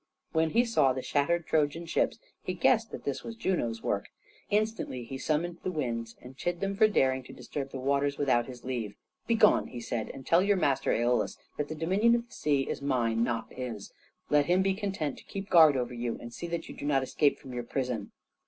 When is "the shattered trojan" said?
0.93-1.85